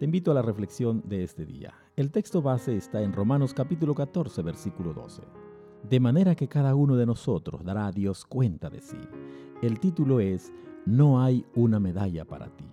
[0.00, 1.74] Te invito a la reflexión de este día.
[1.94, 5.20] El texto base está en Romanos capítulo 14, versículo 12.
[5.82, 8.96] De manera que cada uno de nosotros dará a Dios cuenta de sí.
[9.60, 10.54] El título es
[10.86, 12.64] No hay una medalla para ti.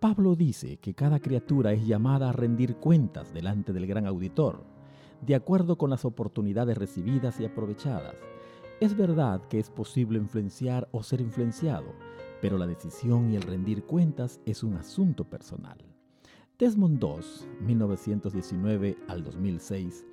[0.00, 4.64] Pablo dice que cada criatura es llamada a rendir cuentas delante del gran auditor,
[5.20, 8.16] de acuerdo con las oportunidades recibidas y aprovechadas.
[8.80, 11.92] Es verdad que es posible influenciar o ser influenciado,
[12.40, 15.95] pero la decisión y el rendir cuentas es un asunto personal.
[16.58, 20.06] Desmond II, 1919 al 2006,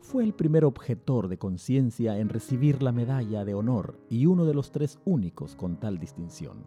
[0.00, 4.54] fue el primer objetor de conciencia en recibir la medalla de honor y uno de
[4.54, 6.64] los tres únicos con tal distinción.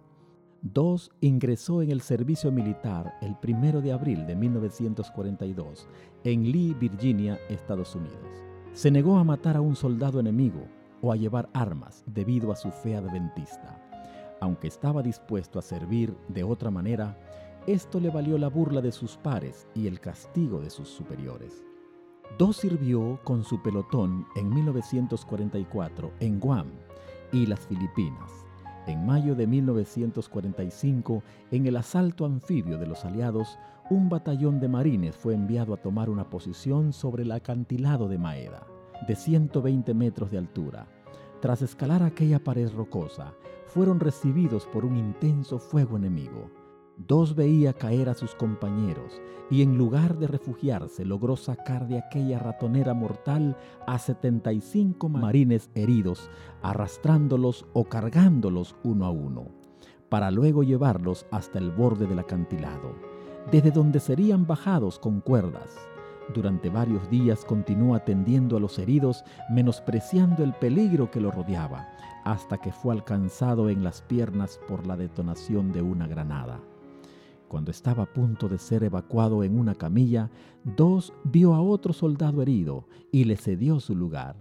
[0.61, 5.87] Dos ingresó en el servicio militar el 1 de abril de 1942
[6.23, 8.45] en Lee, Virginia, Estados Unidos.
[8.73, 10.67] Se negó a matar a un soldado enemigo
[11.01, 13.81] o a llevar armas debido a su fe adventista.
[14.39, 17.17] Aunque estaba dispuesto a servir de otra manera,
[17.65, 21.63] esto le valió la burla de sus pares y el castigo de sus superiores.
[22.37, 26.67] Dos sirvió con su pelotón en 1944 en Guam
[27.31, 28.31] y las Filipinas.
[28.85, 33.57] En mayo de 1945, en el asalto anfibio de los aliados,
[33.89, 38.67] un batallón de marines fue enviado a tomar una posición sobre el acantilado de Maeda,
[39.07, 40.87] de 120 metros de altura.
[41.39, 43.33] Tras escalar aquella pared rocosa,
[43.67, 46.62] fueron recibidos por un intenso fuego enemigo.
[46.97, 52.37] Dos veía caer a sus compañeros y en lugar de refugiarse logró sacar de aquella
[52.37, 56.29] ratonera mortal a 75 marines heridos,
[56.61, 59.47] arrastrándolos o cargándolos uno a uno,
[60.07, 62.95] para luego llevarlos hasta el borde del acantilado,
[63.51, 65.75] desde donde serían bajados con cuerdas.
[66.33, 71.89] Durante varios días continuó atendiendo a los heridos, menospreciando el peligro que lo rodeaba,
[72.23, 76.59] hasta que fue alcanzado en las piernas por la detonación de una granada.
[77.47, 80.29] Cuando estaba a punto de ser evacuado en una camilla,
[80.63, 84.35] Dos vio a otro soldado herido y le cedió su lugar.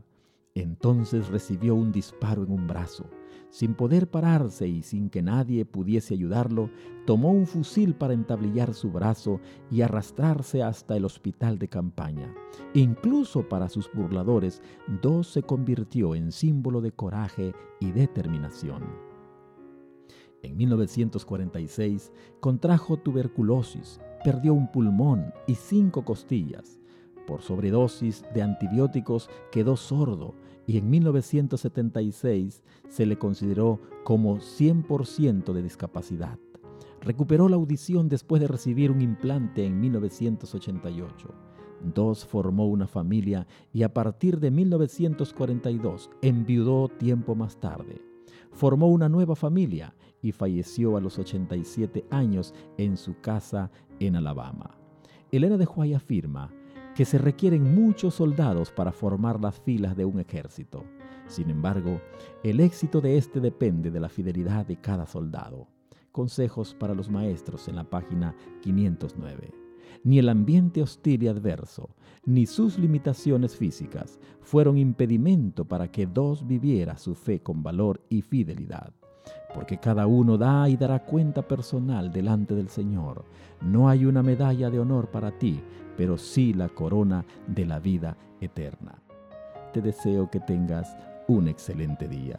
[0.55, 3.07] Entonces recibió un disparo en un brazo.
[3.51, 6.71] Sin poder pararse y sin que nadie pudiese ayudarlo,
[7.07, 9.41] tomó un fusil para entablillar su brazo
[9.71, 12.34] y arrastrarse hasta el hospital de campaña.
[12.73, 14.63] Incluso para sus burladores,
[15.03, 19.12] Dos se convirtió en símbolo de coraje y determinación.
[20.42, 26.80] En 1946 contrajo tuberculosis, perdió un pulmón y cinco costillas.
[27.26, 30.34] Por sobredosis de antibióticos quedó sordo
[30.66, 36.38] y en 1976 se le consideró como 100% de discapacidad.
[37.00, 41.28] Recuperó la audición después de recibir un implante en 1988.
[41.94, 48.12] Dos formó una familia y a partir de 1942 enviudó tiempo más tarde.
[48.53, 53.70] Formó una nueva familia y falleció a los 87 años en su casa
[54.00, 54.78] en Alabama.
[55.31, 56.50] Elena de Huay afirma
[56.94, 60.84] que se requieren muchos soldados para formar las filas de un ejército.
[61.26, 62.00] Sin embargo,
[62.42, 65.69] el éxito de este depende de la fidelidad de cada soldado.
[66.10, 69.62] Consejos para los maestros en la página 509.
[70.04, 71.91] Ni el ambiente hostil y adverso,
[72.25, 78.22] ni sus limitaciones físicas fueron impedimento para que dos viviera su fe con valor y
[78.22, 78.92] fidelidad.
[79.54, 83.25] Porque cada uno da y dará cuenta personal delante del Señor.
[83.60, 85.60] No hay una medalla de honor para ti,
[85.97, 89.03] pero sí la corona de la vida eterna.
[89.72, 90.97] Te deseo que tengas
[91.28, 92.38] un excelente día.